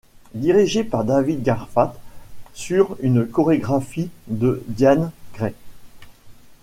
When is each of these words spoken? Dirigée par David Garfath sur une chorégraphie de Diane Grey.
Dirigée 0.33 0.83
par 0.83 1.03
David 1.03 1.43
Garfath 1.43 1.93
sur 2.55 2.97
une 3.01 3.27
chorégraphie 3.27 4.09
de 4.29 4.63
Diane 4.67 5.11
Grey. 5.35 5.53